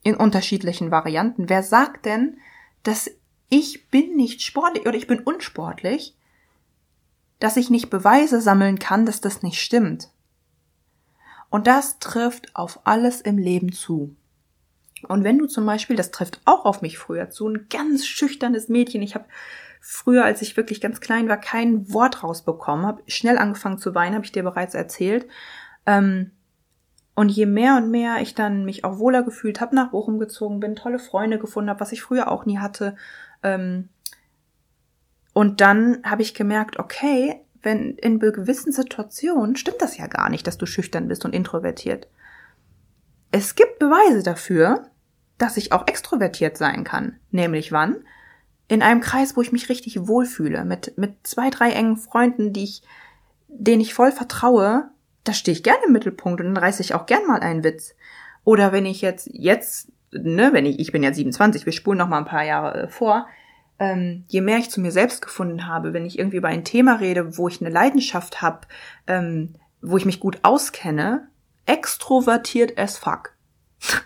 In 0.01 0.15
unterschiedlichen 0.15 0.91
Varianten. 0.91 1.49
Wer 1.49 1.61
sagt 1.61 2.05
denn, 2.05 2.37
dass 2.83 3.11
ich 3.49 3.89
bin 3.89 4.15
nicht 4.15 4.41
sportlich 4.41 4.87
oder 4.87 4.95
ich 4.95 5.07
bin 5.07 5.19
unsportlich, 5.19 6.15
dass 7.41 7.57
ich 7.57 7.69
nicht 7.69 7.89
Beweise 7.89 8.39
sammeln 8.39 8.79
kann, 8.79 9.05
dass 9.05 9.19
das 9.19 9.43
nicht 9.43 9.61
stimmt? 9.61 10.07
Und 11.49 11.67
das 11.67 11.99
trifft 11.99 12.55
auf 12.55 12.79
alles 12.85 13.19
im 13.19 13.37
Leben 13.37 13.73
zu. 13.73 14.15
Und 15.05 15.25
wenn 15.25 15.37
du 15.37 15.47
zum 15.47 15.65
Beispiel, 15.65 15.97
das 15.97 16.11
trifft 16.11 16.39
auch 16.45 16.63
auf 16.63 16.81
mich 16.81 16.97
früher 16.97 17.29
zu, 17.29 17.49
ein 17.49 17.67
ganz 17.69 18.05
schüchternes 18.05 18.69
Mädchen, 18.69 19.01
ich 19.01 19.15
habe 19.15 19.25
früher, 19.85 20.23
als 20.23 20.41
ich 20.41 20.55
wirklich 20.55 20.79
ganz 20.79 21.01
klein 21.01 21.27
war, 21.27 21.35
kein 21.35 21.91
Wort 21.91 22.23
rausbekommen, 22.23 22.85
habe 22.85 23.03
schnell 23.07 23.37
angefangen 23.37 23.77
zu 23.77 23.93
weinen, 23.93 24.15
habe 24.15 24.23
ich 24.23 24.31
dir 24.31 24.43
bereits 24.43 24.75
erzählt. 24.75 25.27
Ähm, 25.85 26.31
und 27.15 27.29
je 27.29 27.45
mehr 27.45 27.75
und 27.75 27.91
mehr 27.91 28.21
ich 28.21 28.33
dann 28.33 28.63
mich 28.63 28.85
auch 28.85 28.97
wohler 28.97 29.23
gefühlt 29.23 29.59
habe, 29.59 29.75
nach 29.75 29.91
Bochum 29.91 30.19
gezogen 30.19 30.61
bin, 30.61 30.77
tolle 30.77 30.99
Freunde 30.99 31.37
gefunden 31.37 31.69
habe, 31.69 31.81
was 31.81 31.91
ich 31.91 32.01
früher 32.01 32.31
auch 32.31 32.45
nie 32.45 32.59
hatte. 32.59 32.95
Ähm, 33.43 33.89
und 35.33 35.59
dann 35.59 36.01
habe 36.05 36.21
ich 36.21 36.33
gemerkt, 36.33 36.79
okay, 36.79 37.41
wenn 37.61 37.97
in 37.97 38.19
gewissen 38.19 38.71
Situationen 38.71 39.57
stimmt 39.57 39.81
das 39.81 39.97
ja 39.97 40.07
gar 40.07 40.29
nicht, 40.29 40.47
dass 40.47 40.57
du 40.57 40.65
schüchtern 40.65 41.09
bist 41.09 41.25
und 41.25 41.35
introvertiert. 41.35 42.07
Es 43.31 43.55
gibt 43.55 43.79
Beweise 43.79 44.23
dafür, 44.23 44.89
dass 45.37 45.57
ich 45.57 45.73
auch 45.73 45.87
extrovertiert 45.87 46.57
sein 46.57 46.85
kann. 46.85 47.19
Nämlich 47.31 47.73
wann? 47.73 48.05
In 48.67 48.81
einem 48.81 49.01
Kreis, 49.01 49.35
wo 49.35 49.41
ich 49.41 49.51
mich 49.51 49.69
richtig 49.69 50.07
wohlfühle, 50.07 50.65
mit, 50.65 50.97
mit 50.97 51.15
zwei, 51.23 51.49
drei 51.49 51.71
engen 51.71 51.97
Freunden, 51.97 52.53
die 52.53 52.63
ich, 52.63 52.81
denen 53.47 53.81
ich 53.81 53.93
voll 53.93 54.11
vertraue, 54.11 54.89
da 55.23 55.33
stehe 55.33 55.55
ich 55.55 55.63
gerne 55.63 55.85
im 55.87 55.93
Mittelpunkt 55.93 56.41
und 56.41 56.47
dann 56.47 56.63
reiße 56.63 56.81
ich 56.81 56.93
auch 56.93 57.05
gern 57.05 57.25
mal 57.27 57.39
einen 57.39 57.63
Witz. 57.63 57.95
Oder 58.43 58.71
wenn 58.71 58.85
ich 58.85 59.01
jetzt, 59.01 59.29
jetzt, 59.31 59.91
ne, 60.11 60.49
wenn 60.53 60.65
ich, 60.65 60.79
ich 60.79 60.91
bin 60.91 61.03
ja 61.03 61.13
27, 61.13 61.65
wir 61.65 61.73
spulen 61.73 61.97
noch 61.97 62.09
mal 62.09 62.17
ein 62.17 62.25
paar 62.25 62.43
Jahre 62.43 62.83
äh, 62.83 62.87
vor, 62.87 63.27
ähm, 63.79 64.25
je 64.27 64.41
mehr 64.41 64.57
ich 64.57 64.69
zu 64.69 64.81
mir 64.81 64.91
selbst 64.91 65.21
gefunden 65.21 65.67
habe, 65.67 65.93
wenn 65.93 66.05
ich 66.05 66.19
irgendwie 66.19 66.37
über 66.37 66.49
ein 66.49 66.63
Thema 66.65 66.95
rede, 66.95 67.37
wo 67.37 67.47
ich 67.47 67.61
eine 67.61 67.69
Leidenschaft 67.69 68.41
habe, 68.41 68.67
ähm, 69.07 69.55
wo 69.81 69.97
ich 69.97 70.05
mich 70.05 70.19
gut 70.19 70.39
auskenne, 70.43 71.27
extrovertiert 71.65 72.77
as 72.77 72.97
fuck. 72.97 73.33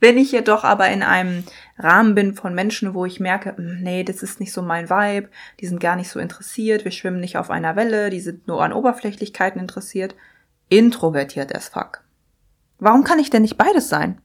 Wenn 0.00 0.16
ich 0.16 0.30
jedoch 0.30 0.62
aber 0.62 0.88
in 0.90 1.02
einem 1.02 1.44
Rahmen 1.78 2.14
bin 2.14 2.34
von 2.34 2.54
Menschen, 2.54 2.92
wo 2.94 3.04
ich 3.06 3.20
merke, 3.20 3.56
hm, 3.56 3.80
nee, 3.82 4.02
das 4.02 4.22
ist 4.22 4.40
nicht 4.40 4.52
so 4.52 4.62
mein 4.62 4.90
Vibe, 4.90 5.28
die 5.60 5.66
sind 5.66 5.80
gar 5.80 5.96
nicht 5.96 6.10
so 6.10 6.18
interessiert, 6.18 6.84
wir 6.84 6.90
schwimmen 6.90 7.20
nicht 7.20 7.36
auf 7.36 7.50
einer 7.50 7.76
Welle, 7.76 8.10
die 8.10 8.20
sind 8.20 8.48
nur 8.48 8.62
an 8.62 8.72
Oberflächlichkeiten 8.72 9.60
interessiert, 9.60 10.14
introvertiert 10.68 11.54
as 11.54 11.68
fuck. 11.68 12.02
Warum 12.78 13.04
kann 13.04 13.18
ich 13.18 13.30
denn 13.30 13.42
nicht 13.42 13.56
beides 13.56 13.88
sein? 13.88 14.20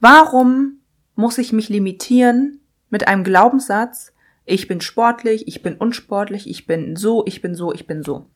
Warum 0.00 0.80
muss 1.14 1.38
ich 1.38 1.52
mich 1.52 1.68
limitieren 1.68 2.60
mit 2.90 3.08
einem 3.08 3.24
Glaubenssatz, 3.24 4.12
ich 4.44 4.68
bin 4.68 4.80
sportlich, 4.80 5.46
ich 5.48 5.62
bin 5.62 5.76
unsportlich, 5.76 6.48
ich 6.48 6.66
bin 6.66 6.96
so, 6.96 7.26
ich 7.26 7.42
bin 7.42 7.54
so, 7.54 7.72
ich 7.72 7.86
bin 7.86 8.02
so. 8.02 8.26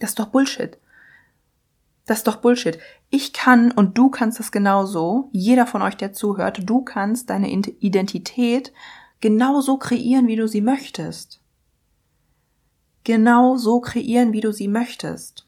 Das 0.00 0.10
ist 0.10 0.18
doch 0.18 0.26
Bullshit. 0.26 0.78
Das 2.10 2.18
ist 2.18 2.26
doch 2.26 2.38
Bullshit. 2.38 2.76
Ich 3.10 3.32
kann 3.32 3.70
und 3.70 3.96
du 3.96 4.10
kannst 4.10 4.40
das 4.40 4.50
genauso, 4.50 5.28
jeder 5.30 5.64
von 5.64 5.80
euch, 5.80 5.96
der 5.96 6.12
zuhört, 6.12 6.68
du 6.68 6.82
kannst 6.82 7.30
deine 7.30 7.48
Identität 7.48 8.72
genauso 9.20 9.76
kreieren, 9.76 10.26
wie 10.26 10.34
du 10.34 10.48
sie 10.48 10.60
möchtest. 10.60 11.40
Genau 13.04 13.56
so 13.56 13.80
kreieren, 13.80 14.32
wie 14.32 14.40
du 14.40 14.52
sie 14.52 14.66
möchtest. 14.66 15.46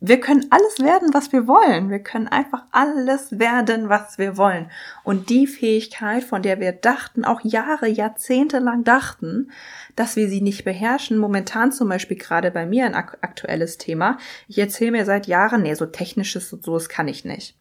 Wir 0.00 0.20
können 0.20 0.46
alles 0.50 0.80
werden, 0.80 1.14
was 1.14 1.32
wir 1.32 1.46
wollen. 1.46 1.90
Wir 1.90 2.00
können 2.00 2.28
einfach 2.28 2.64
alles 2.70 3.38
werden, 3.38 3.88
was 3.88 4.18
wir 4.18 4.36
wollen. 4.36 4.70
Und 5.04 5.30
die 5.30 5.46
Fähigkeit, 5.46 6.24
von 6.24 6.42
der 6.42 6.60
wir 6.60 6.72
dachten, 6.72 7.24
auch 7.24 7.40
Jahre, 7.42 7.88
Jahrzehnte 7.88 8.58
lang 8.58 8.84
dachten, 8.84 9.50
dass 9.96 10.16
wir 10.16 10.28
sie 10.28 10.40
nicht 10.40 10.64
beherrschen, 10.64 11.18
momentan 11.18 11.72
zum 11.72 11.88
Beispiel 11.88 12.16
gerade 12.16 12.50
bei 12.50 12.66
mir 12.66 12.86
ein 12.86 12.94
aktuelles 12.94 13.78
Thema. 13.78 14.18
Ich 14.48 14.58
erzähle 14.58 14.92
mir 14.92 15.04
seit 15.04 15.26
Jahren, 15.26 15.62
nee, 15.62 15.74
so 15.74 15.86
technisches 15.86 16.52
und 16.52 16.64
so, 16.64 16.74
das 16.74 16.88
kann 16.88 17.08
ich 17.08 17.24
nicht. 17.24 17.56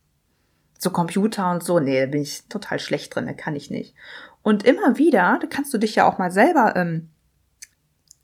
So 0.78 0.90
Computer 0.90 1.52
und 1.52 1.64
so, 1.64 1.80
nee, 1.80 2.00
da 2.00 2.08
bin 2.08 2.22
ich 2.22 2.48
total 2.48 2.80
schlecht 2.80 3.16
drin, 3.16 3.28
da 3.28 3.34
kann 3.34 3.56
ich 3.56 3.70
nicht. 3.70 3.94
Und 4.42 4.64
immer 4.64 4.98
wieder, 4.98 5.38
da 5.40 5.48
kannst 5.48 5.74
du 5.74 5.78
dich 5.78 5.96
ja 5.96 6.08
auch 6.08 6.18
mal 6.18 6.32
selber 6.32 6.76
ähm, 6.76 7.10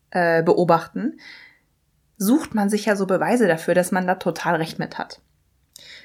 äh, 0.09 0.41
beobachten, 0.41 1.19
sucht 2.17 2.55
man 2.55 2.69
sich 2.69 2.85
ja 2.85 2.95
so 2.95 3.05
Beweise 3.05 3.47
dafür, 3.47 3.75
dass 3.75 3.91
man 3.91 4.07
da 4.07 4.15
total 4.15 4.55
recht 4.55 4.79
mit 4.79 4.97
hat. 4.97 5.21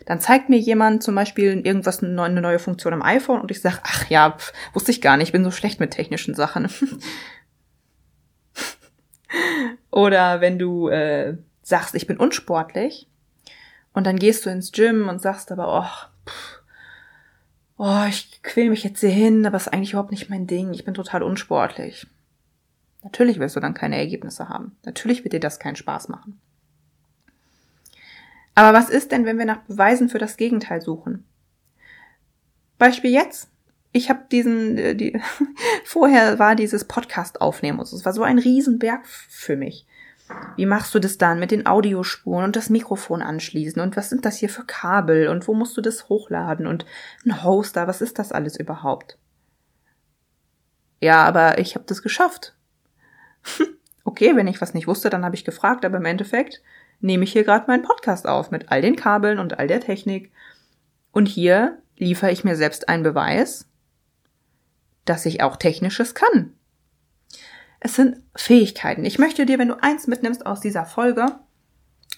Dann 0.07 0.21
zeigt 0.21 0.49
mir 0.49 0.59
jemand 0.59 1.03
zum 1.03 1.15
Beispiel 1.15 1.61
irgendwas, 1.65 2.03
eine 2.03 2.41
neue 2.41 2.59
Funktion 2.59 2.93
am 2.93 3.03
iPhone 3.03 3.41
und 3.41 3.51
ich 3.51 3.61
sage, 3.61 3.79
ach 3.83 4.09
ja, 4.11 4.33
pf, 4.33 4.53
wusste 4.73 4.91
ich 4.91 5.01
gar 5.01 5.17
nicht, 5.17 5.29
ich 5.29 5.33
bin 5.33 5.45
so 5.45 5.51
schlecht 5.51 5.81
mit 5.81 5.93
technischen 5.93 6.35
Sachen. 6.35 6.69
Oder 9.91 10.41
wenn 10.41 10.59
du 10.59 10.89
äh, 10.89 11.37
sagst, 11.63 11.95
ich 11.95 12.07
bin 12.07 12.19
unsportlich 12.19 13.09
und 13.93 14.07
dann 14.07 14.19
gehst 14.19 14.45
du 14.45 14.51
ins 14.51 14.73
Gym 14.73 15.09
und 15.09 15.23
sagst 15.23 15.53
aber, 15.53 15.69
oh, 15.69 16.33
oh 17.79 18.05
ich 18.09 18.43
quäl 18.43 18.71
mich 18.71 18.85
jetzt 18.85 19.01
hier 19.01 19.11
hin, 19.11 19.47
aber 19.47 19.57
es 19.57 19.67
ist 19.67 19.73
eigentlich 19.73 19.93
überhaupt 19.93 20.11
nicht 20.11 20.31
mein 20.31 20.47
Ding, 20.47 20.75
ich 20.75 20.85
bin 20.85 20.95
total 20.95 21.23
unsportlich. 21.23 22.07
Natürlich 23.03 23.39
wirst 23.39 23.57
du 23.57 23.61
dann 23.61 23.75
keine 23.75 23.99
Ergebnisse 23.99 24.49
haben. 24.49 24.77
Natürlich 24.85 25.25
wird 25.25 25.33
dir 25.33 25.41
das 25.41 25.59
keinen 25.59 25.77
Spaß 25.77 26.09
machen. 26.09 26.41
Aber 28.55 28.77
was 28.77 28.91
ist 28.91 29.13
denn, 29.13 29.25
wenn 29.25 29.39
wir 29.39 29.47
nach 29.47 29.63
Beweisen 29.63 30.09
für 30.09 30.19
das 30.19 30.37
Gegenteil 30.37 30.81
suchen? 30.83 31.25
Beispiel 32.79 33.11
jetzt. 33.11 33.49
Ich 33.93 34.09
habe 34.09 34.21
diesen, 34.31 34.79
äh, 34.79 34.95
die, 34.95 35.21
vorher 35.85 36.39
war 36.39 36.55
dieses 36.55 36.85
Podcast 36.85 37.41
aufnehmen 37.41 37.79
und. 37.79 37.93
Es 37.93 38.05
war 38.05 38.13
so 38.13 38.23
ein 38.23 38.39
Riesenberg 38.39 39.07
für 39.07 39.57
mich. 39.57 39.87
Wie 40.57 40.67
machst 40.67 40.95
du 40.95 40.99
das 40.99 41.19
dann 41.19 41.39
mit 41.39 41.51
den 41.51 41.67
Audiospuren 41.67 42.45
und 42.45 42.57
das 42.57 42.71
Mikrofon 42.71 43.21
anschließen 43.21 43.83
und 43.83 43.97
was 43.97 44.09
sind 44.09 44.25
das 44.25 44.37
hier 44.37 44.49
für 44.49 44.65
Kabel 44.65 45.29
und 45.29 45.47
wo 45.47 45.53
musst 45.53 45.77
du 45.77 45.83
das 45.83 46.09
hochladen 46.09 46.67
und 46.67 46.87
ein 47.27 47.43
Hoster, 47.45 47.87
was 47.87 48.01
ist 48.01 48.19
das 48.19 48.33
alles 48.33 48.59
überhaupt? 48.59 49.19
Ja, 51.01 51.25
aber 51.25 51.59
ich 51.59 51.75
habe 51.75 51.85
das 51.87 52.01
geschafft. 52.01 52.55
okay, 54.05 54.37
wenn 54.37 54.49
ich 54.49 54.61
was 54.61 54.75
nicht 54.75 54.87
wusste, 54.87 55.11
dann 55.11 55.25
habe 55.25 55.35
ich 55.35 55.45
gefragt, 55.45 55.85
aber 55.85 55.99
im 55.99 56.05
Endeffekt, 56.05 56.63
nehme 57.01 57.25
ich 57.25 57.33
hier 57.33 57.45
gerade 57.45 57.67
meinen 57.67 57.83
Podcast 57.83 58.27
auf 58.27 58.51
mit 58.51 58.71
all 58.71 58.81
den 58.81 58.97
Kabeln 58.97 59.39
und 59.39 59.59
all 59.59 59.67
der 59.67 59.81
Technik. 59.81 60.33
Und 61.11 61.27
hier 61.27 61.79
liefere 61.97 62.31
ich 62.31 62.45
mir 62.45 62.57
selbst 62.57 62.89
einen 62.89 63.03
Beweis, 63.03 63.67
dass 65.05 65.27
ich 65.27 65.43
auch 65.43 65.57
Technisches 65.57 66.15
kann. 66.15 66.55
Es 67.81 67.97
sind 67.97 68.23
Fähigkeiten. 68.37 69.05
Ich 69.05 69.19
möchte 69.19 69.45
dir, 69.45 69.59
wenn 69.59 69.69
du 69.69 69.83
eins 69.83 70.07
mitnimmst 70.07 70.47
aus 70.47 70.61
dieser 70.61 70.87
Folge, 70.87 71.27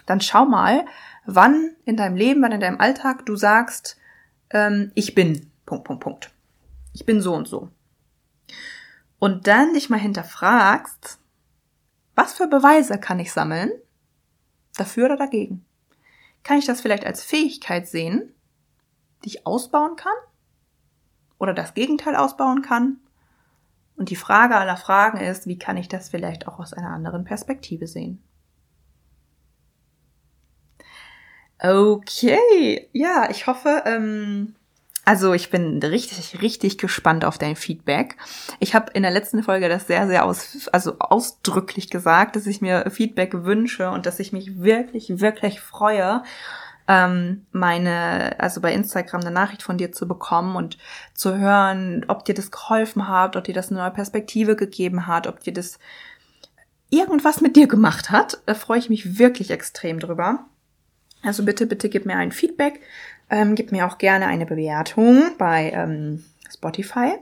dann 0.04 0.20
schau 0.20 0.44
mal, 0.44 0.84
wann 1.24 1.70
in 1.86 1.96
deinem 1.96 2.16
Leben, 2.16 2.42
wann 2.42 2.52
in 2.52 2.60
deinem 2.60 2.80
Alltag 2.80 3.24
du 3.24 3.36
sagst, 3.36 3.96
ähm, 4.50 4.92
ich 4.94 5.14
bin, 5.14 5.50
Punkt, 5.64 5.84
Punkt, 5.84 6.02
Punkt. 6.02 6.30
Ich 6.92 7.06
bin 7.06 7.22
so 7.22 7.34
und 7.34 7.48
so. 7.48 7.70
Und 9.24 9.46
dann 9.46 9.72
dich 9.72 9.88
mal 9.88 9.98
hinterfragst, 9.98 11.18
was 12.14 12.34
für 12.34 12.46
Beweise 12.46 13.00
kann 13.00 13.18
ich 13.18 13.32
sammeln? 13.32 13.72
Dafür 14.76 15.06
oder 15.06 15.16
dagegen? 15.16 15.64
Kann 16.42 16.58
ich 16.58 16.66
das 16.66 16.82
vielleicht 16.82 17.06
als 17.06 17.24
Fähigkeit 17.24 17.88
sehen, 17.88 18.34
die 19.24 19.28
ich 19.30 19.46
ausbauen 19.46 19.96
kann? 19.96 20.12
Oder 21.38 21.54
das 21.54 21.72
Gegenteil 21.72 22.16
ausbauen 22.16 22.60
kann? 22.60 22.98
Und 23.96 24.10
die 24.10 24.16
Frage 24.16 24.56
aller 24.56 24.76
Fragen 24.76 25.16
ist, 25.16 25.46
wie 25.46 25.58
kann 25.58 25.78
ich 25.78 25.88
das 25.88 26.10
vielleicht 26.10 26.46
auch 26.46 26.58
aus 26.58 26.74
einer 26.74 26.90
anderen 26.90 27.24
Perspektive 27.24 27.86
sehen? 27.86 28.22
Okay, 31.58 32.90
ja, 32.92 33.30
ich 33.30 33.46
hoffe, 33.46 33.84
ähm, 33.86 34.54
also 35.04 35.34
ich 35.34 35.50
bin 35.50 35.82
richtig, 35.82 36.40
richtig 36.40 36.78
gespannt 36.78 37.25
auf 37.25 37.37
dein 37.37 37.56
Feedback. 37.56 38.16
Ich 38.58 38.75
habe 38.75 38.92
in 38.92 39.02
der 39.02 39.12
letzten 39.12 39.42
Folge 39.42 39.68
das 39.68 39.87
sehr, 39.87 40.06
sehr 40.06 40.25
aus, 40.25 40.68
also 40.73 40.99
ausdrücklich 40.99 41.90
gesagt, 41.90 42.37
dass 42.37 42.46
ich 42.46 42.61
mir 42.61 42.90
Feedback 42.90 43.44
wünsche 43.44 43.90
und 43.90 44.06
dass 44.06 44.18
ich 44.18 44.32
mich 44.32 44.62
wirklich, 44.62 45.20
wirklich 45.20 45.61
freue, 45.61 46.23
ähm, 46.87 47.46
meine, 47.52 48.38
also 48.38 48.61
bei 48.61 48.73
Instagram 48.73 49.23
eine 49.23 49.30
Nachricht 49.30 49.62
von 49.62 49.78
dir 49.78 49.92
zu 49.92 50.06
bekommen 50.06 50.56
und 50.56 50.78
zu 51.14 51.37
hören, 51.38 52.04
ob 52.08 52.25
dir 52.25 52.34
das 52.34 52.50
geholfen 52.50 53.08
hat, 53.08 53.37
ob 53.37 53.44
dir 53.44 53.54
das 53.54 53.70
eine 53.70 53.80
neue 53.80 53.90
Perspektive 53.90 54.56
gegeben 54.56 55.06
hat, 55.06 55.26
ob 55.26 55.40
dir 55.40 55.52
das 55.52 55.78
irgendwas 56.90 57.40
mit 57.40 57.56
dir 57.56 57.66
gemacht 57.66 58.11
hat. 58.11 58.38
Da 58.46 58.54
freue 58.54 58.78
ich 58.78 58.90
mich 58.90 59.18
wirklich 59.18 59.50
extrem 59.50 59.99
drüber. 59.99 60.46
Also 61.23 61.42
bitte, 61.44 61.66
bitte 61.66 61.88
gib 61.88 62.04
mir 62.04 62.16
ein 62.16 62.32
Feedback. 62.32 62.80
Ähm, 63.30 63.54
gib 63.54 63.72
mir 63.72 63.86
auch 63.86 63.98
gerne 63.98 64.26
eine 64.26 64.46
Bewertung 64.46 65.22
bei 65.38 65.70
ähm, 65.74 66.24
Spotify 66.50 67.14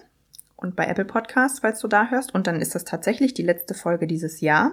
und 0.56 0.76
bei 0.76 0.86
Apple 0.86 1.04
Podcasts, 1.04 1.60
falls 1.60 1.80
du 1.80 1.88
da 1.88 2.08
hörst. 2.08 2.34
Und 2.34 2.46
dann 2.46 2.60
ist 2.60 2.74
das 2.74 2.84
tatsächlich 2.84 3.34
die 3.34 3.42
letzte 3.42 3.74
Folge 3.74 4.06
dieses 4.06 4.40
Jahr. 4.40 4.72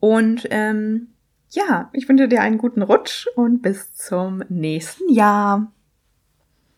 Und 0.00 0.46
ähm, 0.50 1.08
ja, 1.50 1.88
ich 1.92 2.08
wünsche 2.08 2.28
dir 2.28 2.42
einen 2.42 2.58
guten 2.58 2.82
Rutsch 2.82 3.26
und 3.34 3.62
bis 3.62 3.94
zum 3.94 4.42
nächsten 4.48 5.08
Jahr. 5.12 5.70